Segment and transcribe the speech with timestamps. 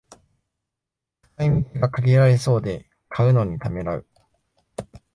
[1.35, 4.07] 使い道が限られそうで買うのにためらう